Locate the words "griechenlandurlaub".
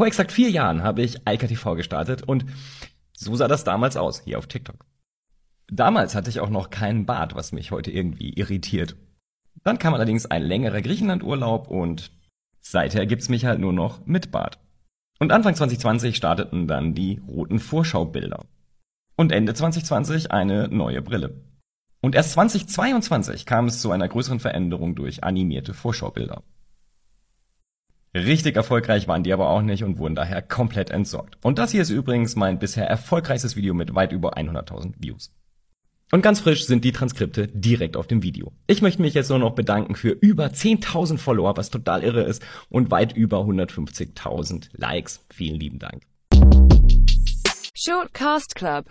10.80-11.68